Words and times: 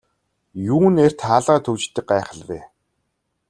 Юун 0.73 0.95
эрт 1.05 1.19
хаалгаа 1.27 1.59
түгждэг 1.65 2.05
гайхал 2.11 2.41
вэ. 2.49 2.59